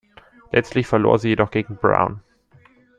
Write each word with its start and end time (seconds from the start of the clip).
Letztlich 0.51 0.87
verlor 0.87 1.19
sie 1.19 1.27
jedoch 1.29 1.51
gegen 1.51 1.75
Brown. 1.77 2.23